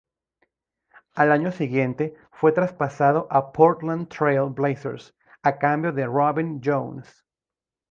[1.13, 7.23] Al año siguiente fue traspasado a Portland Trail Blazers a cambio de Robin Jones.